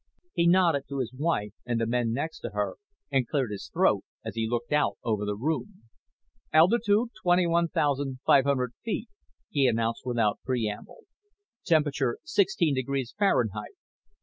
[0.33, 2.77] He nodded to his wife and the men next to her
[3.11, 5.83] and cleared his throat as he looked out over the room.
[6.51, 9.09] "Altitude 21,500 feet,"
[9.51, 11.03] he announced without preamble.
[11.63, 13.75] "Temperature sixteen degrees Fahrenheit.